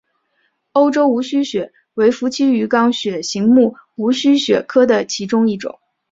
[0.71, 5.77] 欧洲无须鳕为辐鳍鱼纲鳕形目无须鳕科的其中一种。